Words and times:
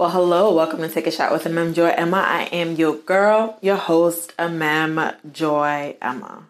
Well, 0.00 0.08
hello, 0.08 0.54
welcome 0.54 0.78
to 0.78 0.88
Take 0.88 1.06
a 1.06 1.10
Shot 1.10 1.30
with 1.30 1.46
Mem 1.46 1.74
Joy 1.74 1.90
Emma. 1.90 2.24
I 2.26 2.44
am 2.44 2.76
your 2.76 2.94
girl, 2.94 3.58
your 3.60 3.76
host, 3.76 4.32
Mem 4.38 4.98
Joy 5.30 5.94
Emma. 6.00 6.44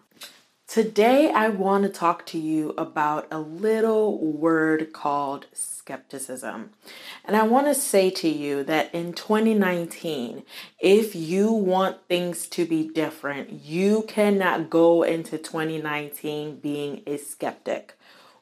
Today, 0.69 1.29
I 1.31 1.49
want 1.49 1.83
to 1.83 1.89
talk 1.89 2.25
to 2.27 2.37
you 2.37 2.69
about 2.77 3.27
a 3.29 3.41
little 3.41 4.17
word 4.25 4.93
called 4.93 5.47
skepticism. 5.51 6.69
And 7.25 7.35
I 7.35 7.43
want 7.43 7.67
to 7.67 7.75
say 7.75 8.09
to 8.11 8.29
you 8.29 8.63
that 8.63 8.95
in 8.95 9.11
2019, 9.11 10.43
if 10.79 11.13
you 11.13 11.51
want 11.51 12.07
things 12.07 12.47
to 12.47 12.63
be 12.63 12.87
different, 12.87 13.51
you 13.51 14.05
cannot 14.07 14.69
go 14.69 15.03
into 15.03 15.37
2019 15.37 16.55
being 16.61 17.01
a 17.05 17.17
skeptic. 17.17 17.97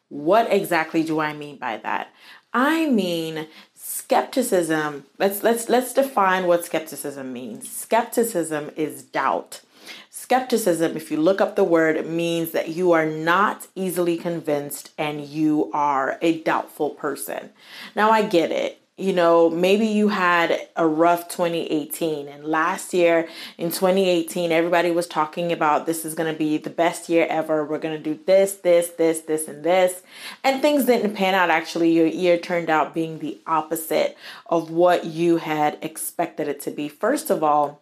What 0.10 0.52
exactly 0.52 1.04
do 1.04 1.20
I 1.20 1.34
mean 1.34 1.57
by 1.57 1.78
that? 1.78 2.10
I 2.54 2.90
mean 2.90 3.48
skepticism. 3.76 5.06
Let's 5.18 5.44
let's 5.44 5.70
let's 5.70 5.94
define 5.94 6.48
what 6.48 6.66
skepticism 6.66 7.32
means. 7.32 7.71
Skepticism 7.71 8.71
is 8.76 9.04
doubt. 9.04 9.62
Skepticism, 10.10 10.96
if 10.96 11.10
you 11.10 11.18
look 11.18 11.42
up 11.42 11.56
the 11.56 11.64
word, 11.64 12.06
means 12.06 12.52
that 12.52 12.70
you 12.70 12.92
are 12.92 13.06
not 13.06 13.68
easily 13.74 14.18
convinced 14.18 14.92
and 14.98 15.26
you 15.26 15.71
are 15.74 16.20
a 16.21 16.42
doubtful 16.42 16.92
person. 16.92 17.50
Now, 17.96 18.12
I 18.12 18.24
get 18.24 18.52
it 18.52 18.79
you 19.00 19.14
know, 19.14 19.50
maybe 19.50 19.88
you 19.88 20.10
had 20.10 20.68
a 20.76 20.86
rough 20.86 21.30
2018 21.30 22.28
and 22.28 22.44
last 22.44 22.94
year 22.94 23.30
in 23.57 23.71
2018 23.71 24.52
everybody 24.52 24.92
was 24.92 25.07
talking 25.07 25.52
about 25.52 25.86
this 25.86 26.04
is 26.04 26.14
going 26.14 26.32
to 26.32 26.38
be 26.38 26.57
the 26.57 26.70
best 26.70 27.07
year 27.07 27.26
ever. 27.30 27.64
We're 27.64 27.80
going 27.80 27.98
to 27.98 28.04
do 28.04 28.20
this, 28.26 28.56
this, 28.56 28.90
this, 28.90 29.21
this 29.21 29.48
and 29.48 29.64
this. 29.64 30.02
And 30.43 30.62
things 30.62 30.86
didn't 30.86 31.16
pan 31.16 31.34
out 31.34 31.50
actually. 31.50 31.92
Your 31.92 32.08
year 32.08 32.38
turned 32.38 32.70
out 32.70 32.94
being 32.94 33.20
the 33.20 33.40
opposite 33.48 34.17
of 34.48 34.70
what 34.70 35.06
you 35.06 35.38
had 35.38 35.78
expected 35.81 36.48
it 36.48 36.59
to 36.62 36.72
be. 36.72 36.90
First 36.90 37.30
of 37.30 37.44
all, 37.44 37.81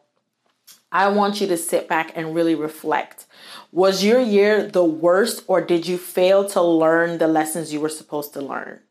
I 0.91 1.09
want 1.09 1.41
you 1.41 1.47
to 1.47 1.57
sit 1.57 1.89
back 1.89 2.11
and 2.15 2.33
really 2.33 2.55
reflect. 2.55 3.25
Was 3.71 4.03
your 4.03 4.21
year 4.21 4.67
the 4.67 4.85
worst 4.85 5.43
or 5.47 5.61
did 5.61 5.87
you 5.87 5.97
fail 5.97 6.47
to 6.49 6.61
learn 6.61 7.17
the 7.17 7.27
lessons 7.27 7.73
you 7.73 7.81
were 7.81 7.89
supposed 7.89 8.33
to 8.33 8.41
learn? 8.41 8.81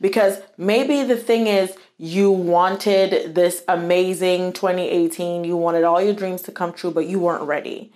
Because 0.00 0.40
maybe 0.56 1.02
the 1.02 1.16
thing 1.16 1.46
is, 1.46 1.76
you 1.96 2.30
wanted 2.30 3.34
this 3.34 3.62
amazing 3.68 4.52
2018, 4.52 5.44
you 5.44 5.56
wanted 5.56 5.84
all 5.84 6.02
your 6.02 6.14
dreams 6.14 6.42
to 6.42 6.52
come 6.52 6.72
true, 6.72 6.90
but 6.90 7.06
you 7.06 7.18
weren't 7.18 7.44
ready. 7.44 7.92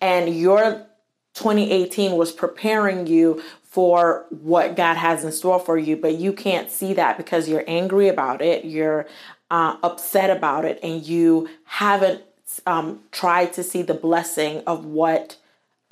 And 0.00 0.34
your 0.34 0.86
2018 1.34 2.16
was 2.16 2.32
preparing 2.32 3.06
you 3.06 3.42
for 3.62 4.26
what 4.28 4.76
God 4.76 4.96
has 4.98 5.24
in 5.24 5.32
store 5.32 5.58
for 5.58 5.78
you, 5.78 5.96
but 5.96 6.16
you 6.16 6.32
can't 6.32 6.70
see 6.70 6.92
that 6.94 7.16
because 7.16 7.48
you're 7.48 7.64
angry 7.66 8.08
about 8.08 8.42
it, 8.42 8.64
you're 8.64 9.06
uh, 9.50 9.76
upset 9.82 10.28
about 10.28 10.64
it, 10.64 10.78
and 10.82 11.06
you 11.06 11.48
haven't 11.64 12.22
um, 12.66 13.00
tried 13.12 13.52
to 13.54 13.62
see 13.62 13.82
the 13.82 13.94
blessing 13.94 14.62
of 14.66 14.84
what 14.84 15.36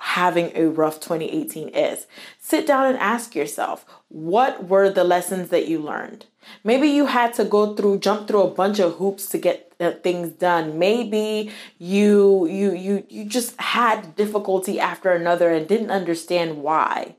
having 0.01 0.51
a 0.55 0.67
rough 0.67 0.99
2018 0.99 1.69
is. 1.69 2.07
Sit 2.39 2.67
down 2.67 2.87
and 2.87 2.99
ask 2.99 3.35
yourself, 3.35 3.85
what 4.09 4.67
were 4.67 4.91
the 4.91 5.05
lessons 5.05 5.51
that 5.51 5.69
you 5.69 5.79
learned? 5.79 6.25
Maybe 6.65 6.89
you 6.89 7.07
had 7.07 7.35
to 7.35 7.45
go 7.45 7.75
through 7.75 7.99
jump 7.99 8.27
through 8.27 8.43
a 8.43 8.51
bunch 8.51 8.79
of 8.79 8.95
hoops 8.95 9.27
to 9.29 9.39
get 9.39 9.71
things 10.03 10.31
done. 10.31 10.79
Maybe 10.79 11.53
you 11.79 12.47
you 12.47 12.73
you 12.73 13.07
you 13.09 13.25
just 13.27 13.61
had 13.61 14.17
difficulty 14.17 14.81
after 14.81 15.13
another 15.13 15.51
and 15.51 15.69
didn't 15.69 15.91
understand 15.91 16.63
why. 16.63 17.17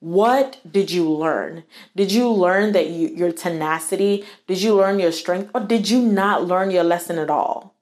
What 0.00 0.58
did 0.70 0.90
you 0.90 1.08
learn? 1.10 1.62
Did 1.94 2.12
you 2.12 2.30
learn 2.30 2.72
that 2.72 2.90
you, 2.90 3.08
your 3.08 3.32
tenacity? 3.32 4.24
Did 4.46 4.60
you 4.60 4.74
learn 4.74 4.98
your 4.98 5.12
strength? 5.12 5.50
Or 5.54 5.60
did 5.60 5.88
you 5.88 6.00
not 6.00 6.44
learn 6.44 6.70
your 6.70 6.84
lesson 6.84 7.18
at 7.18 7.30
all? 7.30 7.75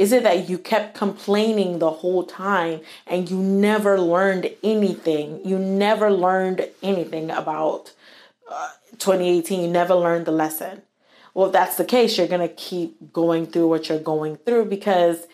Is 0.00 0.12
it 0.12 0.22
that 0.22 0.48
you 0.48 0.56
kept 0.56 0.96
complaining 0.96 1.78
the 1.78 1.90
whole 1.90 2.24
time 2.24 2.80
and 3.06 3.30
you 3.30 3.36
never 3.36 4.00
learned 4.00 4.50
anything? 4.62 5.42
You 5.44 5.58
never 5.58 6.10
learned 6.10 6.66
anything 6.82 7.30
about 7.30 7.92
uh, 8.50 8.70
2018. 8.92 9.60
You 9.60 9.68
never 9.68 9.94
learned 9.94 10.24
the 10.24 10.32
lesson. 10.32 10.80
Well, 11.34 11.48
if 11.48 11.52
that's 11.52 11.76
the 11.76 11.84
case, 11.84 12.16
you're 12.16 12.28
going 12.28 12.40
to 12.40 12.54
keep 12.54 13.12
going 13.12 13.46
through 13.46 13.68
what 13.68 13.90
you're 13.90 13.98
going 13.98 14.38
through 14.38 14.64
because 14.70 15.26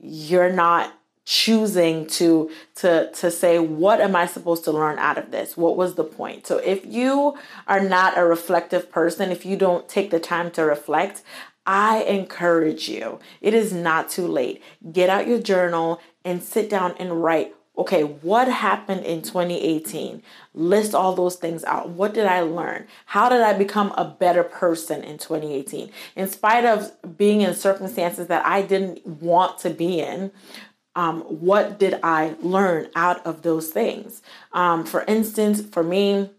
you're 0.00 0.50
not 0.50 0.94
choosing 1.26 2.06
to 2.06 2.50
to 2.74 3.10
to 3.12 3.30
say 3.30 3.58
what 3.58 3.98
am 3.98 4.14
i 4.14 4.26
supposed 4.26 4.62
to 4.62 4.70
learn 4.70 4.98
out 4.98 5.16
of 5.16 5.30
this 5.30 5.56
what 5.56 5.74
was 5.74 5.94
the 5.94 6.04
point 6.04 6.46
so 6.46 6.58
if 6.58 6.84
you 6.84 7.34
are 7.66 7.80
not 7.80 8.18
a 8.18 8.22
reflective 8.22 8.92
person 8.92 9.30
if 9.30 9.46
you 9.46 9.56
don't 9.56 9.88
take 9.88 10.10
the 10.10 10.20
time 10.20 10.50
to 10.50 10.62
reflect 10.62 11.22
I 11.66 12.02
encourage 12.02 12.88
you, 12.88 13.20
it 13.40 13.54
is 13.54 13.72
not 13.72 14.10
too 14.10 14.26
late. 14.26 14.62
Get 14.92 15.08
out 15.08 15.26
your 15.26 15.40
journal 15.40 16.00
and 16.24 16.42
sit 16.42 16.68
down 16.68 16.94
and 16.98 17.22
write 17.22 17.54
okay, 17.76 18.02
what 18.02 18.48
happened 18.48 19.04
in 19.04 19.20
2018? 19.20 20.22
List 20.54 20.94
all 20.94 21.14
those 21.14 21.36
things 21.36 21.64
out. 21.64 21.88
What 21.88 22.14
did 22.14 22.26
I 22.26 22.40
learn? 22.40 22.86
How 23.06 23.28
did 23.28 23.40
I 23.40 23.52
become 23.52 23.92
a 23.96 24.04
better 24.04 24.44
person 24.44 25.02
in 25.02 25.18
2018? 25.18 25.90
In 26.14 26.28
spite 26.28 26.64
of 26.64 26.92
being 27.16 27.40
in 27.40 27.54
circumstances 27.54 28.28
that 28.28 28.46
I 28.46 28.62
didn't 28.62 29.04
want 29.06 29.58
to 29.60 29.70
be 29.70 30.00
in, 30.00 30.30
um, 30.94 31.22
what 31.22 31.80
did 31.80 31.98
I 32.04 32.36
learn 32.40 32.88
out 32.94 33.26
of 33.26 33.42
those 33.42 33.70
things? 33.70 34.22
Um, 34.52 34.84
for 34.84 35.02
instance, 35.08 35.60
for 35.60 35.82
me, 35.82 36.30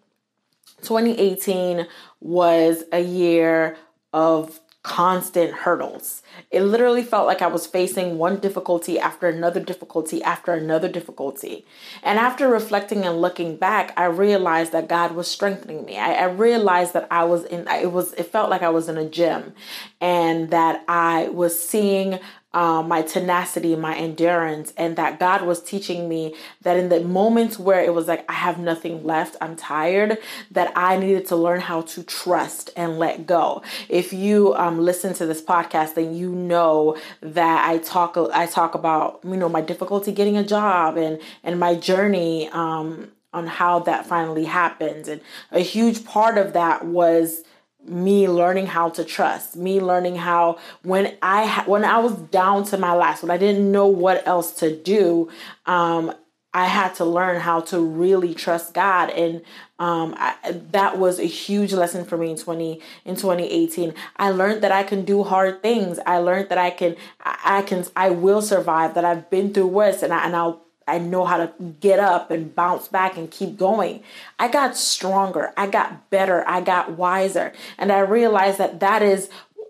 2018 0.84 1.88
was 2.22 2.84
a 2.94 3.02
year 3.02 3.78
of 4.14 4.62
constant 4.86 5.52
hurdles. 5.52 6.22
It 6.52 6.62
literally 6.62 7.02
felt 7.02 7.26
like 7.26 7.42
I 7.42 7.48
was 7.48 7.66
facing 7.66 8.20
one 8.20 8.38
difficulty 8.38 9.00
after 9.00 9.28
another 9.28 9.60
difficulty 9.60 10.22
after 10.22 10.54
another 10.54 10.88
difficulty. 10.88 11.66
And 12.04 12.20
after 12.20 12.48
reflecting 12.48 13.04
and 13.04 13.20
looking 13.20 13.58
back, 13.58 13.94
I 13.98 14.06
realized 14.06 14.74
that 14.74 14.88
God 14.88 15.14
was 15.16 15.28
strengthening 15.28 15.86
me. 15.86 15.98
I, 15.98 16.14
I 16.14 16.26
realized 16.26 16.94
that 16.94 17.08
I 17.10 17.24
was 17.24 17.46
in 17.46 17.68
it 17.68 17.92
was 17.92 18.14
it 18.14 18.28
felt 18.28 18.52
like 18.52 18.62
I 18.62 18.70
was 18.70 18.88
in 18.88 19.00
a 19.00 19.10
gym 19.10 19.56
and 20.00 20.52
that 20.52 20.84
I 20.88 21.30
was 21.30 21.60
seeing 21.60 22.20
um, 22.56 22.88
my 22.88 23.02
tenacity, 23.02 23.76
my 23.76 23.94
endurance, 23.96 24.72
and 24.78 24.96
that 24.96 25.20
God 25.20 25.42
was 25.42 25.62
teaching 25.62 26.08
me 26.08 26.34
that 26.62 26.78
in 26.78 26.88
the 26.88 27.02
moments 27.02 27.60
where 27.60 27.84
it 27.84 27.94
was 27.94 28.08
like, 28.08 28.24
I 28.32 28.34
have 28.34 28.58
nothing 28.58 29.04
left, 29.04 29.36
I'm 29.42 29.58
tired, 29.58 30.18
that 30.52 30.72
I 30.74 30.98
needed 30.98 31.28
to 31.28 31.36
learn 31.36 31.60
how 31.60 31.82
to 31.82 32.02
trust 32.04 32.70
and 32.78 32.98
let 32.98 33.28
go. 33.28 33.62
If 33.90 34.14
you 34.14 34.56
um, 34.56 34.80
listen 34.80 35.14
to 35.16 35.26
this 35.26 35.42
podcast, 35.42 35.96
then 35.96 36.16
you 36.16 36.32
know 36.32 36.98
that 37.20 37.70
I 37.70 37.80
talk, 37.80 38.16
I 38.18 38.46
talk 38.46 38.74
about, 38.74 39.20
you 39.26 39.36
know, 39.36 39.50
my 39.50 39.62
difficulty 39.62 40.14
getting 40.14 40.38
a 40.38 40.44
job 40.44 40.96
and, 40.96 41.20
and 41.44 41.60
my 41.60 41.76
journey 41.76 42.48
um, 42.50 43.12
on 43.34 43.48
how 43.48 43.80
that 43.80 44.06
finally 44.06 44.46
happened. 44.46 45.10
And 45.10 45.20
a 45.52 45.60
huge 45.60 46.06
part 46.06 46.38
of 46.38 46.54
that 46.54 46.86
was 46.86 47.44
me 47.88 48.28
learning 48.28 48.66
how 48.66 48.90
to 48.90 49.04
trust 49.04 49.56
me 49.56 49.80
learning 49.80 50.16
how 50.16 50.58
when 50.84 51.16
i 51.22 51.46
ha- 51.46 51.64
when 51.68 51.86
i 51.86 51.98
was 51.98 52.14
down 52.14 52.64
to 52.64 52.78
my 52.78 52.94
last 52.94 53.22
when 53.22 53.32
i 53.32 53.38
didn't 53.38 53.72
know 53.72 53.88
what 53.88 54.26
else 54.28 54.52
to 54.52 54.76
do 54.76 55.30
um 55.66 56.14
i 56.54 56.66
had 56.66 56.96
to 56.96 57.06
learn 57.06 57.40
how 57.40 57.60
to 57.60 57.80
really 57.80 58.34
trust 58.34 58.74
god. 58.74 59.10
And 59.12 59.42
um 59.78 60.16
I, 60.18 60.36
that 60.72 60.98
was 60.98 61.20
a 61.20 61.26
huge 61.26 61.74
lesson 61.74 62.06
for 62.06 62.18
me 62.18 62.32
in 62.32 62.38
20 62.38 62.82
in 63.04 63.16
2018 63.16 63.94
i 64.18 64.30
learned 64.30 64.62
that 64.64 64.72
i 64.72 64.84
can 64.84 65.06
do 65.06 65.24
hard 65.24 65.62
things. 65.62 66.00
I 66.06 66.18
learned 66.18 66.50
that 66.50 66.58
i 66.58 66.72
can 66.72 66.96
i, 67.22 67.60
I 67.60 67.62
can 67.62 67.86
i 67.96 68.10
will 68.10 68.42
survive 68.42 68.94
that 68.96 69.06
i've 69.06 69.30
been 69.30 69.54
through 69.54 69.68
worse 69.68 70.02
and, 70.02 70.14
I, 70.14 70.26
and 70.26 70.36
i'll 70.36 70.65
I 70.88 71.00
know 71.00 71.26
how 71.26 71.38
to 71.38 71.52
get 71.80 72.00
up 72.00 72.30
and 72.32 72.54
bounce 72.54 72.88
back 72.88 73.18
and 73.18 73.30
keep 73.30 73.58
going. 73.58 74.04
I 74.38 74.48
got 74.48 74.78
stronger. 74.78 75.54
I 75.58 75.68
got 75.68 76.10
better. 76.10 76.48
I 76.48 76.62
got 76.62 76.92
wiser. 76.92 77.54
And 77.78 77.92
I 77.92 78.00
realized 78.00 78.60
that 78.60 78.80
that 78.82 79.02
is 79.02 79.30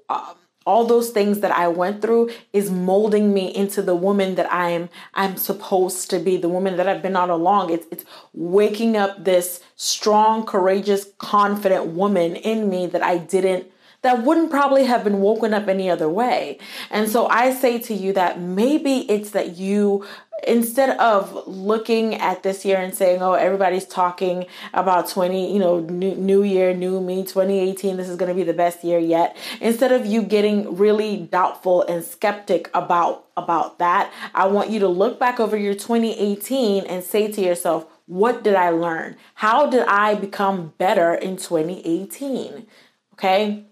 uh, 0.10 0.34
all 0.66 0.86
those 0.86 1.12
things 1.12 1.42
that 1.42 1.52
I 1.52 1.68
went 1.68 2.02
through 2.02 2.32
is 2.52 2.72
molding 2.72 3.34
me 3.34 3.54
into 3.54 3.82
the 3.82 3.96
woman 3.96 4.36
that 4.36 4.52
I'm 4.52 4.90
I'm 5.14 5.38
supposed 5.38 6.10
to 6.10 6.20
be, 6.20 6.38
the 6.38 6.50
woman 6.50 6.76
that 6.78 6.88
I've 6.88 7.04
been 7.04 7.16
all 7.16 7.32
along. 7.32 7.72
It's 7.72 7.86
it's 7.92 8.06
waking 8.34 8.98
up 8.98 9.24
this 9.24 9.62
strong, 9.76 10.46
courageous, 10.46 11.08
confident 11.18 11.88
woman 11.88 12.36
in 12.36 12.70
me 12.70 12.88
that 12.88 13.04
I 13.04 13.20
didn't 13.20 13.72
that 14.06 14.24
wouldn't 14.24 14.52
probably 14.52 14.86
have 14.86 15.04
been 15.04 15.20
woken 15.20 15.52
up 15.52 15.68
any 15.68 15.90
other 15.90 16.08
way. 16.08 16.60
And 16.92 17.10
so 17.10 17.28
I 17.28 17.52
say 17.52 17.80
to 17.80 17.94
you 17.94 18.14
that 18.14 18.40
maybe 18.40 19.00
it's 19.10 19.32
that 19.32 19.58
you 19.58 20.06
instead 20.46 20.96
of 21.00 21.48
looking 21.48 22.14
at 22.16 22.44
this 22.44 22.64
year 22.64 22.78
and 22.78 22.94
saying, 22.94 23.20
oh, 23.24 23.34
everybody's 23.34 23.86
talking 23.86 24.46
about 24.76 25.10
20, 25.10 25.52
you 25.52 25.58
know, 25.58 25.80
new, 25.80 26.14
new 26.16 26.44
year, 26.44 26.72
new 26.76 27.02
me, 27.02 27.24
2018, 27.24 27.98
this 27.98 28.08
is 28.08 28.16
going 28.16 28.30
to 28.30 28.36
be 28.36 28.44
the 28.44 28.54
best 28.54 28.84
year 28.84 29.00
yet. 29.00 29.36
Instead 29.60 29.92
of 29.92 30.06
you 30.06 30.22
getting 30.22 30.76
really 30.78 31.18
doubtful 31.18 31.82
and 31.84 32.04
skeptic 32.04 32.70
about 32.74 33.26
about 33.38 33.80
that, 33.80 34.14
I 34.34 34.46
want 34.48 34.70
you 34.70 34.80
to 34.82 34.88
look 34.88 35.20
back 35.20 35.40
over 35.40 35.58
your 35.58 35.74
2018 35.74 36.86
and 36.86 37.04
say 37.04 37.32
to 37.32 37.42
yourself, 37.42 37.86
what 38.06 38.44
did 38.44 38.54
I 38.54 38.70
learn? 38.70 39.18
How 39.34 39.68
did 39.68 39.86
I 39.88 40.14
become 40.14 40.74
better 40.78 41.16
in 41.16 41.38
2018? 41.38 42.68
Okay? 43.14 43.66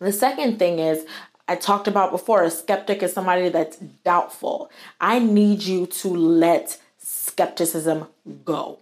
The 0.00 0.12
second 0.12 0.58
thing 0.58 0.78
is 0.78 1.04
I 1.46 1.56
talked 1.56 1.86
about 1.86 2.10
before 2.10 2.42
a 2.42 2.50
skeptic 2.50 3.02
is 3.02 3.12
somebody 3.12 3.50
that's 3.50 3.76
doubtful. 4.04 4.70
I 5.00 5.18
need 5.18 5.62
you 5.62 5.86
to 5.86 6.08
let 6.08 6.78
skepticism 6.98 8.06
go. 8.44 8.78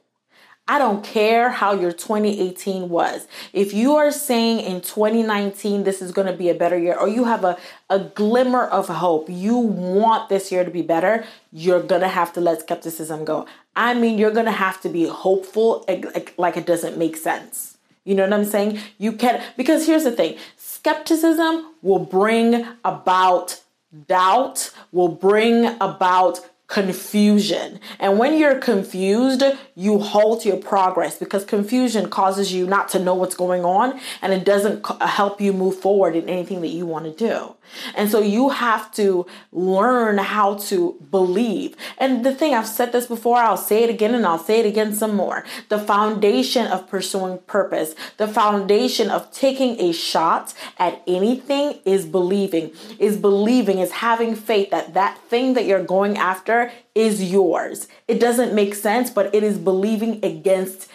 I 0.70 0.78
don't 0.78 1.02
care 1.02 1.48
how 1.48 1.72
your 1.72 1.92
2018 1.92 2.90
was. 2.90 3.26
If 3.54 3.72
you 3.72 3.96
are 3.96 4.12
saying 4.12 4.60
in 4.60 4.82
2019 4.82 5.84
this 5.84 6.02
is 6.02 6.12
going 6.12 6.26
to 6.26 6.34
be 6.34 6.50
a 6.50 6.54
better 6.54 6.78
year, 6.78 6.94
or 6.94 7.08
you 7.08 7.24
have 7.24 7.42
a, 7.42 7.56
a 7.88 8.00
glimmer 8.00 8.66
of 8.66 8.88
hope, 8.88 9.28
you 9.30 9.56
want 9.56 10.28
this 10.28 10.52
year 10.52 10.64
to 10.64 10.70
be 10.70 10.82
better, 10.82 11.24
you're 11.50 11.82
going 11.82 12.02
to 12.02 12.08
have 12.08 12.34
to 12.34 12.42
let 12.42 12.60
skepticism 12.60 13.24
go. 13.24 13.46
I 13.74 13.94
mean, 13.94 14.18
you're 14.18 14.30
going 14.30 14.44
to 14.44 14.52
have 14.52 14.80
to 14.82 14.90
be 14.90 15.06
hopeful 15.06 15.86
like, 15.88 16.34
like 16.36 16.58
it 16.58 16.66
doesn't 16.66 16.98
make 16.98 17.16
sense. 17.16 17.78
You 18.08 18.14
know 18.14 18.22
what 18.22 18.32
I'm 18.32 18.46
saying? 18.46 18.78
You 18.96 19.12
can't 19.12 19.42
because 19.58 19.86
here's 19.86 20.04
the 20.04 20.12
thing 20.12 20.38
skepticism 20.78 21.74
will 21.82 21.98
bring 21.98 22.64
about 22.84 23.60
doubt, 24.06 24.70
will 24.92 25.08
bring 25.08 25.66
about 25.80 26.38
confusion. 26.68 27.80
And 27.98 28.18
when 28.18 28.38
you're 28.38 28.58
confused, 28.58 29.42
you 29.74 29.98
halt 29.98 30.44
your 30.44 30.58
progress 30.58 31.18
because 31.18 31.44
confusion 31.44 32.10
causes 32.10 32.52
you 32.52 32.66
not 32.66 32.90
to 32.90 32.98
know 32.98 33.14
what's 33.14 33.34
going 33.34 33.64
on 33.64 33.98
and 34.20 34.34
it 34.34 34.44
doesn't 34.44 34.84
uh, 34.84 35.06
help 35.06 35.40
you 35.40 35.54
move 35.54 35.80
forward 35.80 36.14
in 36.14 36.28
anything 36.28 36.60
that 36.60 36.68
you 36.68 36.84
want 36.84 37.06
to 37.06 37.12
do. 37.12 37.54
And 37.94 38.10
so 38.10 38.20
you 38.20 38.50
have 38.50 38.92
to 38.92 39.26
learn 39.52 40.18
how 40.18 40.56
to 40.56 40.96
believe. 41.10 41.74
And 41.98 42.24
the 42.24 42.34
thing, 42.34 42.54
I've 42.54 42.66
said 42.66 42.92
this 42.92 43.06
before, 43.06 43.38
I'll 43.38 43.56
say 43.56 43.84
it 43.84 43.90
again 43.90 44.14
and 44.14 44.26
I'll 44.26 44.38
say 44.38 44.60
it 44.60 44.66
again 44.66 44.94
some 44.94 45.14
more. 45.14 45.44
The 45.68 45.78
foundation 45.78 46.66
of 46.66 46.88
pursuing 46.88 47.38
purpose, 47.46 47.94
the 48.16 48.28
foundation 48.28 49.10
of 49.10 49.30
taking 49.32 49.80
a 49.80 49.92
shot 49.92 50.54
at 50.78 51.02
anything 51.06 51.78
is 51.84 52.04
believing, 52.06 52.72
is 52.98 53.16
believing, 53.16 53.78
is 53.78 53.92
having 53.92 54.34
faith 54.34 54.70
that 54.70 54.94
that 54.94 55.18
thing 55.28 55.54
that 55.54 55.64
you're 55.64 55.84
going 55.84 56.16
after 56.18 56.57
is 56.94 57.30
yours. 57.30 57.88
It 58.06 58.20
doesn't 58.20 58.54
make 58.54 58.74
sense, 58.74 59.10
but 59.10 59.34
it 59.34 59.42
is 59.42 59.58
believing 59.58 60.24
against 60.24 60.88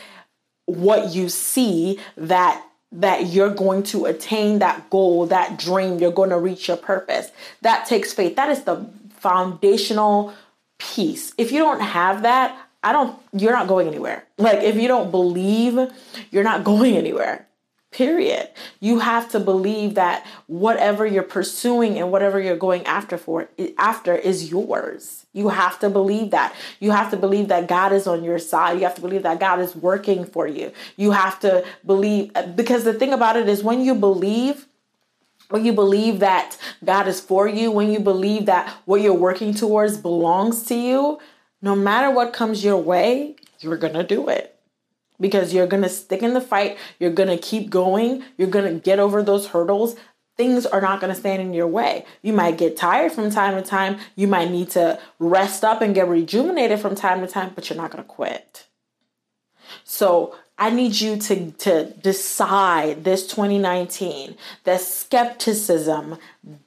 what 0.66 1.14
you 1.14 1.30
see 1.30 2.00
that 2.18 2.64
that 2.92 3.26
you're 3.28 3.54
going 3.54 3.82
to 3.82 4.06
attain 4.06 4.60
that 4.60 4.88
goal, 4.92 5.26
that 5.26 5.58
dream, 5.58 5.98
you're 5.98 6.12
going 6.12 6.30
to 6.30 6.38
reach 6.38 6.68
your 6.68 6.78
purpose. 6.78 7.32
That 7.62 7.88
takes 7.88 8.14
faith. 8.14 8.36
That 8.36 8.50
is 8.50 8.64
the 8.66 8.88
foundational 9.18 10.32
piece. 10.78 11.34
If 11.40 11.52
you 11.52 11.58
don't 11.58 11.80
have 11.80 12.22
that, 12.22 12.56
I 12.84 12.92
don't 12.92 13.18
you're 13.32 13.54
not 13.54 13.68
going 13.68 13.88
anywhere. 13.88 14.26
Like 14.38 14.60
if 14.60 14.76
you 14.76 14.88
don't 14.88 15.12
believe, 15.12 15.80
you're 16.32 16.44
not 16.44 16.64
going 16.72 16.96
anywhere. 16.96 17.48
Period. 17.94 18.50
You 18.80 19.00
have 19.00 19.30
to 19.30 19.40
believe 19.40 19.94
that 19.94 20.26
whatever 20.48 21.06
you're 21.06 21.22
pursuing 21.22 22.00
and 22.00 22.12
whatever 22.12 22.42
you're 22.42 22.58
going 22.58 22.84
after 22.88 23.20
for 23.20 23.50
after 23.78 24.16
is 24.16 24.50
yours. 24.50 25.28
You 25.32 25.50
have 25.50 25.78
to 25.80 25.92
believe 25.92 26.32
that. 26.32 26.56
You 26.80 26.90
have 26.90 27.12
to 27.12 27.18
believe 27.18 27.50
that 27.50 27.68
God 27.68 27.94
is 27.94 28.08
on 28.08 28.24
your 28.24 28.40
side. 28.40 28.80
You 28.80 28.86
have 28.86 28.96
to 28.96 29.02
believe 29.02 29.22
that 29.22 29.40
God 29.40 29.60
is 29.60 29.76
working 29.76 30.26
for 30.26 30.48
you. 30.48 30.72
You 30.98 31.12
have 31.12 31.40
to 31.42 31.64
believe 31.86 32.32
uh, 32.34 32.48
because 32.48 32.84
the 32.84 32.96
thing 32.96 33.14
about 33.14 33.38
it 33.38 33.48
is 33.48 33.62
when 33.62 33.82
you 33.82 33.94
believe 33.94 34.66
when 35.50 35.64
you 35.64 35.74
believe 35.74 36.18
that 36.20 36.58
God 36.84 37.08
is 37.08 37.22
for 37.22 37.48
you, 37.48 37.70
when 37.70 37.92
you 37.92 38.00
believe 38.00 38.48
that 38.48 38.70
what 38.86 39.02
you're 39.02 39.14
working 39.14 39.54
towards 39.54 39.98
belongs 39.98 40.64
to 40.64 40.76
you, 40.76 41.20
no 41.62 41.76
matter 41.76 42.10
what 42.10 42.34
comes 42.34 42.64
your 42.64 42.78
way, 42.78 43.36
you're 43.60 43.78
going 43.78 43.94
to 43.94 44.04
do 44.04 44.30
it 44.30 44.53
because 45.24 45.54
you're 45.54 45.66
going 45.66 45.82
to 45.82 45.90
stick 45.90 46.22
in 46.22 46.34
the 46.34 46.42
fight. 46.42 46.78
You're 47.00 47.14
going 47.14 47.30
to 47.30 47.38
keep 47.38 47.70
going. 47.70 48.24
You're 48.38 48.50
going 48.50 48.72
to 48.72 48.80
get 48.80 49.00
over 49.00 49.24
those 49.24 49.48
hurdles. 49.48 49.96
Things 50.36 50.66
are 50.66 50.82
not 50.82 51.00
going 51.00 51.14
to 51.14 51.20
stand 51.20 51.42
in 51.42 51.54
your 51.54 51.68
way. 51.68 52.06
You 52.22 52.34
might 52.34 52.58
get 52.58 52.76
tired 52.76 53.14
from 53.14 53.32
time 53.32 53.56
to 53.56 53.68
time. 53.68 53.98
You 54.16 54.28
might 54.28 54.52
need 54.52 54.70
to 54.72 55.00
rest 55.20 55.64
up 55.64 55.82
and 55.82 55.96
get 55.96 56.10
rejuvenated 56.10 56.80
from 56.80 56.94
time 56.94 57.22
to 57.22 57.28
time, 57.28 57.54
but 57.56 57.70
you're 57.70 57.78
not 57.78 57.92
going 57.92 58.04
to 58.04 58.08
quit. 58.08 58.68
So, 59.84 60.36
I 60.56 60.70
need 60.70 61.00
you 61.00 61.18
to, 61.18 61.52
to 61.52 61.86
decide 61.86 63.04
this 63.04 63.26
2019 63.26 64.36
that 64.66 64.82
skepticism, 64.82 66.18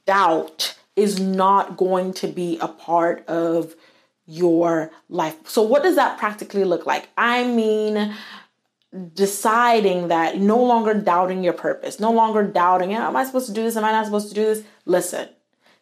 doubt 0.06 0.76
is 0.96 1.20
not 1.20 1.76
going 1.76 2.12
to 2.14 2.26
be 2.26 2.58
a 2.60 2.66
part 2.66 3.24
of 3.28 3.76
your 4.26 4.90
life. 5.08 5.36
So, 5.48 5.62
what 5.62 5.82
does 5.82 5.96
that 5.96 6.18
practically 6.18 6.64
look 6.64 6.84
like? 6.84 7.08
I 7.16 7.44
mean, 7.44 8.14
deciding 9.14 10.08
that 10.08 10.38
no 10.38 10.62
longer 10.62 10.94
doubting 10.94 11.42
your 11.42 11.52
purpose, 11.52 12.00
no 12.00 12.12
longer 12.12 12.42
doubting, 12.42 12.94
am 12.94 13.16
I 13.16 13.24
supposed 13.24 13.46
to 13.46 13.52
do 13.52 13.62
this? 13.62 13.76
Am 13.76 13.84
I 13.84 13.92
not 13.92 14.04
supposed 14.04 14.28
to 14.28 14.34
do 14.34 14.42
this? 14.42 14.62
Listen, 14.84 15.28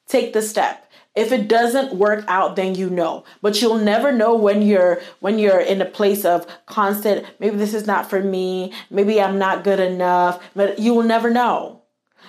take 0.06 0.32
the 0.32 0.42
step. 0.42 0.90
If 1.14 1.30
it 1.30 1.46
doesn't 1.46 1.94
work 1.94 2.24
out, 2.26 2.56
then 2.56 2.74
you 2.74 2.90
know. 2.90 3.24
But 3.40 3.62
you'll 3.62 3.78
never 3.78 4.10
know 4.10 4.34
when 4.34 4.62
you're 4.62 5.00
when 5.20 5.38
you're 5.38 5.60
in 5.60 5.80
a 5.80 5.86
place 5.86 6.24
of 6.24 6.46
constant, 6.66 7.24
maybe 7.38 7.56
this 7.56 7.74
is 7.74 7.86
not 7.86 8.10
for 8.10 8.20
me, 8.20 8.72
maybe 8.90 9.20
I'm 9.20 9.38
not 9.38 9.62
good 9.62 9.78
enough, 9.78 10.42
but 10.56 10.78
you 10.80 10.92
will 10.92 11.04
never 11.04 11.30
know. 11.30 11.82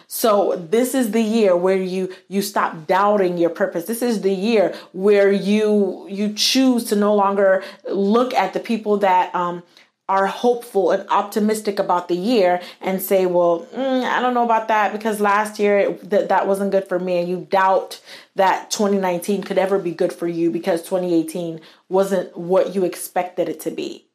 So 0.08 0.56
this 0.56 0.94
is 0.94 1.12
the 1.12 1.22
year 1.22 1.58
where 1.58 1.78
you 1.78 2.14
you 2.28 2.42
stop 2.42 2.86
doubting 2.86 3.38
your 3.38 3.50
purpose. 3.50 3.86
This 3.86 4.04
is 4.04 4.22
the 4.22 4.34
year 4.34 4.76
where 4.94 5.32
you 5.32 6.06
you 6.10 6.34
choose 6.34 6.84
to 6.86 6.96
no 6.96 7.16
longer 7.16 7.64
look 7.90 8.34
at 8.34 8.54
the 8.54 8.60
people 8.60 8.98
that 8.98 9.34
um 9.34 9.64
are 10.08 10.28
hopeful 10.28 10.92
and 10.92 11.08
optimistic 11.10 11.80
about 11.80 12.08
the 12.08 12.16
year 12.16 12.62
and 12.80 13.02
say, 13.02 13.26
well, 13.26 13.68
mm, 13.74 14.04
I 14.04 14.22
don't 14.22 14.36
know 14.36 14.44
about 14.44 14.68
that 14.68 14.94
because 14.94 15.20
last 15.20 15.58
year 15.58 15.80
it, 15.80 16.10
th- 16.10 16.30
that 16.30 16.48
wasn't 16.48 16.72
good 16.72 16.88
for 16.88 17.00
me. 17.00 17.18
And 17.18 17.28
you 17.28 17.48
doubt 17.50 18.02
that 18.36 18.70
2019 18.70 19.44
could 19.44 19.58
ever 19.58 19.80
be 19.80 19.92
good 19.92 20.14
for 20.14 20.28
you 20.28 20.52
because 20.52 20.84
2018 20.84 21.60
wasn't 21.90 22.38
what 22.38 22.76
you 22.76 22.86
expected 22.86 23.50
it 23.50 23.60
to 23.62 23.72
be. 23.72 24.06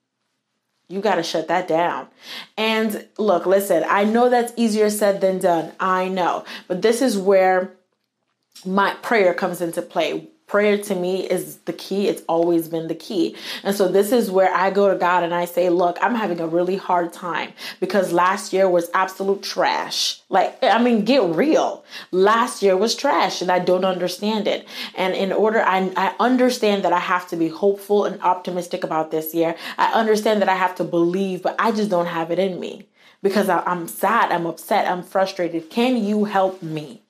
You 0.88 1.00
got 1.00 1.16
to 1.16 1.22
shut 1.22 1.48
that 1.48 1.66
down. 1.66 2.08
And 2.56 3.08
look, 3.18 3.46
listen, 3.46 3.84
I 3.88 4.04
know 4.04 4.28
that's 4.28 4.52
easier 4.56 4.90
said 4.90 5.20
than 5.20 5.38
done. 5.38 5.72
I 5.80 6.08
know. 6.08 6.44
But 6.68 6.82
this 6.82 7.02
is 7.02 7.18
where 7.18 7.72
my 8.64 8.94
prayer 8.94 9.34
comes 9.34 9.60
into 9.60 9.82
play 9.82 10.28
prayer 10.50 10.76
to 10.76 10.96
me 10.96 11.30
is 11.30 11.58
the 11.58 11.72
key. 11.72 12.08
It's 12.08 12.22
always 12.28 12.66
been 12.66 12.88
the 12.88 12.94
key. 12.94 13.36
And 13.62 13.76
so 13.76 13.86
this 13.86 14.10
is 14.10 14.32
where 14.32 14.52
I 14.52 14.70
go 14.70 14.90
to 14.90 14.98
God 14.98 15.22
and 15.22 15.32
I 15.32 15.44
say, 15.44 15.70
look, 15.70 15.96
I'm 16.02 16.16
having 16.16 16.40
a 16.40 16.46
really 16.48 16.74
hard 16.74 17.12
time 17.12 17.52
because 17.78 18.12
last 18.12 18.52
year 18.52 18.68
was 18.68 18.90
absolute 18.92 19.44
trash. 19.44 20.20
Like, 20.28 20.58
I 20.60 20.82
mean, 20.82 21.04
get 21.04 21.22
real. 21.22 21.84
Last 22.10 22.64
year 22.64 22.76
was 22.76 22.96
trash 22.96 23.40
and 23.40 23.50
I 23.52 23.60
don't 23.60 23.84
understand 23.84 24.48
it. 24.48 24.66
And 24.96 25.14
in 25.14 25.30
order, 25.30 25.60
I, 25.60 25.92
I 25.96 26.16
understand 26.18 26.84
that 26.84 26.92
I 26.92 26.98
have 26.98 27.28
to 27.28 27.36
be 27.36 27.46
hopeful 27.46 28.04
and 28.04 28.20
optimistic 28.20 28.82
about 28.82 29.12
this 29.12 29.32
year. 29.32 29.54
I 29.78 29.92
understand 29.92 30.42
that 30.42 30.48
I 30.48 30.56
have 30.56 30.74
to 30.76 30.84
believe, 30.84 31.44
but 31.44 31.54
I 31.60 31.70
just 31.70 31.90
don't 31.90 32.06
have 32.06 32.32
it 32.32 32.40
in 32.40 32.58
me 32.58 32.88
because 33.22 33.48
I, 33.48 33.60
I'm 33.60 33.86
sad, 33.86 34.32
I'm 34.32 34.46
upset, 34.46 34.90
I'm 34.90 35.04
frustrated. 35.04 35.70
Can 35.70 36.02
you 36.02 36.24
help 36.24 36.60
me? 36.60 37.02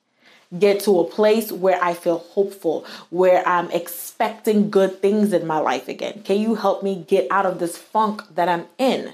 Get 0.57 0.81
to 0.81 0.99
a 0.99 1.03
place 1.05 1.51
where 1.51 1.81
I 1.83 1.93
feel 1.93 2.19
hopeful, 2.19 2.85
where 3.09 3.47
I'm 3.47 3.71
expecting 3.71 4.69
good 4.69 5.01
things 5.01 5.33
in 5.33 5.47
my 5.47 5.59
life 5.59 5.87
again? 5.87 6.21
Can 6.23 6.39
you 6.39 6.55
help 6.55 6.83
me 6.83 7.05
get 7.07 7.27
out 7.31 7.45
of 7.45 7.59
this 7.59 7.77
funk 7.77 8.23
that 8.35 8.49
I'm 8.49 8.65
in? 8.77 9.13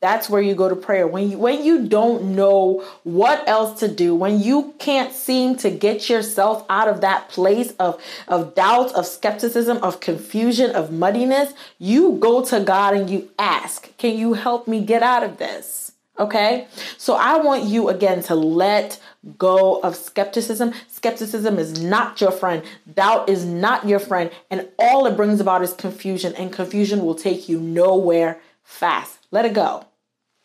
That's 0.00 0.30
where 0.30 0.40
you 0.40 0.54
go 0.54 0.70
to 0.70 0.76
prayer. 0.76 1.06
When 1.06 1.30
you 1.30 1.36
when 1.36 1.62
you 1.62 1.86
don't 1.86 2.34
know 2.34 2.82
what 3.04 3.46
else 3.46 3.78
to 3.80 3.88
do, 3.88 4.14
when 4.14 4.40
you 4.40 4.74
can't 4.78 5.12
seem 5.12 5.56
to 5.56 5.70
get 5.70 6.08
yourself 6.08 6.64
out 6.70 6.88
of 6.88 7.02
that 7.02 7.28
place 7.28 7.74
of 7.78 8.02
of 8.26 8.54
doubt, 8.54 8.94
of 8.94 9.04
skepticism, 9.04 9.76
of 9.78 10.00
confusion, 10.00 10.70
of 10.70 10.90
muddiness, 10.90 11.52
you 11.78 12.12
go 12.12 12.42
to 12.46 12.60
God 12.60 12.94
and 12.94 13.10
you 13.10 13.28
ask, 13.38 13.94
"Can 13.98 14.16
you 14.16 14.32
help 14.32 14.66
me 14.66 14.80
get 14.80 15.02
out 15.02 15.22
of 15.22 15.36
this?" 15.36 15.92
Okay? 16.18 16.66
So 16.96 17.14
I 17.14 17.36
want 17.36 17.64
you 17.64 17.90
again 17.90 18.22
to 18.24 18.34
let 18.34 18.98
go 19.38 19.80
of 19.80 19.96
skepticism. 19.96 20.72
Skepticism 20.88 21.58
is 21.58 21.82
not 21.82 22.20
your 22.20 22.30
friend. 22.30 22.62
Doubt 22.94 23.28
is 23.28 23.44
not 23.44 23.86
your 23.86 23.98
friend. 23.98 24.30
And 24.50 24.68
all 24.78 25.06
it 25.06 25.16
brings 25.16 25.40
about 25.40 25.62
is 25.62 25.72
confusion, 25.72 26.34
and 26.36 26.52
confusion 26.52 27.04
will 27.04 27.14
take 27.14 27.48
you 27.48 27.60
nowhere 27.60 28.40
fast. 28.62 29.18
Let 29.30 29.44
it 29.44 29.54
go. 29.54 29.84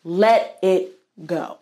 Let 0.03 0.59
it 0.61 0.99
go. 1.25 1.59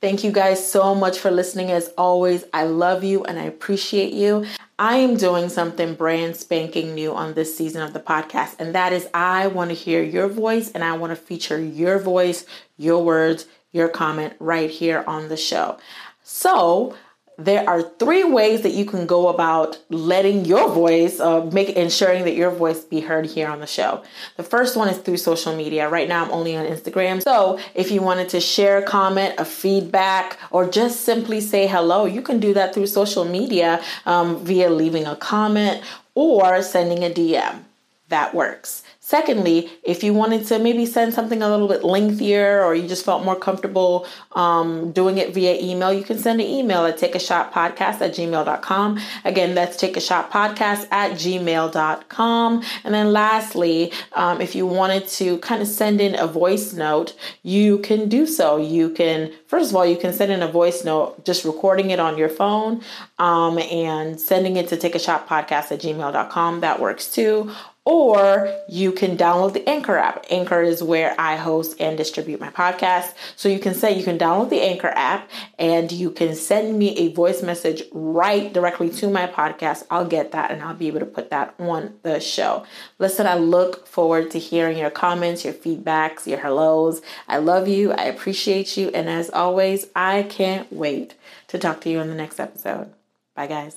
Thank 0.00 0.22
you 0.22 0.32
guys 0.32 0.70
so 0.70 0.94
much 0.94 1.18
for 1.18 1.30
listening. 1.30 1.70
As 1.70 1.88
always, 1.96 2.44
I 2.52 2.64
love 2.64 3.04
you 3.04 3.24
and 3.24 3.38
I 3.38 3.44
appreciate 3.44 4.12
you. 4.12 4.44
I 4.78 4.96
am 4.96 5.16
doing 5.16 5.48
something 5.48 5.94
brand 5.94 6.36
spanking 6.36 6.94
new 6.94 7.14
on 7.14 7.32
this 7.32 7.56
season 7.56 7.80
of 7.80 7.94
the 7.94 8.00
podcast, 8.00 8.56
and 8.58 8.74
that 8.74 8.92
is 8.92 9.08
I 9.14 9.46
want 9.46 9.70
to 9.70 9.74
hear 9.74 10.02
your 10.02 10.28
voice 10.28 10.70
and 10.72 10.84
I 10.84 10.96
want 10.96 11.12
to 11.12 11.16
feature 11.16 11.58
your 11.58 11.98
voice, 11.98 12.44
your 12.76 13.02
words, 13.02 13.46
your 13.74 13.88
comment 13.88 14.34
right 14.38 14.70
here 14.70 15.04
on 15.06 15.28
the 15.28 15.36
show. 15.36 15.76
So, 16.22 16.94
there 17.36 17.68
are 17.68 17.82
three 17.82 18.22
ways 18.22 18.62
that 18.62 18.72
you 18.72 18.84
can 18.84 19.06
go 19.06 19.28
about 19.28 19.78
letting 19.90 20.44
your 20.44 20.70
voice 20.70 21.18
uh, 21.18 21.44
make 21.46 21.70
ensuring 21.70 22.24
that 22.24 22.34
your 22.36 22.50
voice 22.50 22.84
be 22.84 23.00
heard 23.00 23.26
here 23.26 23.48
on 23.48 23.58
the 23.58 23.66
show. 23.66 24.04
The 24.36 24.44
first 24.44 24.76
one 24.76 24.88
is 24.88 24.98
through 24.98 25.16
social 25.16 25.56
media. 25.56 25.88
Right 25.88 26.08
now 26.08 26.24
i'm 26.24 26.30
only 26.30 26.56
on 26.56 26.64
instagram. 26.64 27.22
So 27.22 27.58
if 27.74 27.90
you 27.90 28.02
wanted 28.02 28.28
to 28.30 28.40
share 28.40 28.78
a 28.78 28.82
comment 28.82 29.34
a 29.38 29.44
feedback 29.44 30.38
or 30.52 30.68
just 30.68 31.00
simply 31.00 31.40
say 31.40 31.66
hello 31.66 32.04
you 32.04 32.22
can 32.22 32.38
do 32.38 32.54
that 32.54 32.72
through 32.72 32.86
social 32.86 33.24
media 33.24 33.82
um, 34.06 34.44
via 34.44 34.70
leaving 34.70 35.06
a 35.06 35.16
comment 35.16 35.82
or 36.14 36.62
sending 36.62 37.02
a 37.02 37.10
dm 37.10 37.64
that 38.08 38.34
works 38.34 38.83
Secondly, 39.06 39.70
if 39.82 40.02
you 40.02 40.14
wanted 40.14 40.46
to 40.46 40.58
maybe 40.58 40.86
send 40.86 41.12
something 41.12 41.42
a 41.42 41.50
little 41.50 41.68
bit 41.68 41.84
lengthier 41.84 42.64
or 42.64 42.74
you 42.74 42.88
just 42.88 43.04
felt 43.04 43.22
more 43.22 43.36
comfortable 43.36 44.06
um, 44.32 44.92
doing 44.92 45.18
it 45.18 45.34
via 45.34 45.60
email, 45.60 45.92
you 45.92 46.02
can 46.02 46.18
send 46.18 46.40
an 46.40 46.46
email 46.46 46.86
at 46.86 46.96
takeashotpodcast 46.96 48.00
at 48.00 48.14
gmail.com. 48.14 48.98
Again, 49.26 49.54
that's 49.54 49.76
takeashotpodcast 49.76 50.88
at 50.90 51.12
gmail.com. 51.18 52.62
And 52.82 52.94
then 52.94 53.12
lastly, 53.12 53.92
um, 54.14 54.40
if 54.40 54.54
you 54.54 54.66
wanted 54.66 55.06
to 55.08 55.36
kind 55.40 55.60
of 55.60 55.68
send 55.68 56.00
in 56.00 56.18
a 56.18 56.26
voice 56.26 56.72
note, 56.72 57.14
you 57.42 57.80
can 57.80 58.08
do 58.08 58.26
so. 58.26 58.56
You 58.56 58.88
can, 58.88 59.30
first 59.54 59.70
of 59.70 59.76
all, 59.76 59.86
you 59.86 59.96
can 59.96 60.12
send 60.12 60.32
in 60.32 60.42
a 60.42 60.48
voice 60.48 60.84
note, 60.84 61.24
just 61.24 61.44
recording 61.44 61.90
it 61.90 62.00
on 62.00 62.18
your 62.18 62.28
phone 62.28 62.82
um, 63.20 63.56
and 63.60 64.20
sending 64.20 64.56
it 64.56 64.66
to 64.66 64.76
takeashotpodcast 64.76 65.70
at 65.70 65.78
gmail.com. 65.78 66.60
That 66.60 66.80
works 66.80 67.08
too 67.08 67.52
or 67.86 68.50
you 68.66 68.92
can 68.92 69.16
download 69.16 69.52
the 69.52 69.68
Anchor 69.68 69.98
app. 69.98 70.24
Anchor 70.30 70.62
is 70.62 70.82
where 70.82 71.14
I 71.18 71.36
host 71.36 71.76
and 71.78 71.98
distribute 71.98 72.40
my 72.40 72.48
podcast. 72.48 73.12
So 73.36 73.50
you 73.50 73.58
can 73.58 73.74
say 73.74 73.96
you 73.96 74.04
can 74.04 74.18
download 74.18 74.48
the 74.48 74.62
Anchor 74.62 74.92
app 74.94 75.28
and 75.58 75.92
you 75.92 76.10
can 76.10 76.34
send 76.34 76.78
me 76.78 76.96
a 76.96 77.12
voice 77.12 77.42
message 77.42 77.82
right 77.92 78.50
directly 78.50 78.88
to 78.88 79.10
my 79.10 79.26
podcast. 79.26 79.84
I'll 79.90 80.06
get 80.06 80.32
that 80.32 80.50
and 80.50 80.62
I'll 80.62 80.74
be 80.74 80.86
able 80.86 81.00
to 81.00 81.06
put 81.06 81.28
that 81.28 81.54
on 81.58 81.94
the 82.02 82.20
show. 82.20 82.64
Listen, 82.98 83.26
I 83.26 83.34
look 83.34 83.86
forward 83.86 84.30
to 84.30 84.38
hearing 84.38 84.78
your 84.78 84.90
comments, 84.90 85.44
your 85.44 85.54
feedbacks, 85.54 86.26
your 86.26 86.38
hellos. 86.38 87.02
I 87.28 87.36
love 87.36 87.68
you. 87.68 87.92
I 87.92 88.04
appreciate 88.04 88.78
you. 88.78 88.88
And 88.88 89.10
as 89.10 89.30
always, 89.44 89.86
I 89.94 90.22
can't 90.22 90.72
wait 90.72 91.14
to 91.48 91.58
talk 91.58 91.82
to 91.82 91.90
you 91.90 92.00
in 92.00 92.08
the 92.08 92.14
next 92.14 92.40
episode. 92.40 92.92
Bye, 93.34 93.46
guys. 93.46 93.76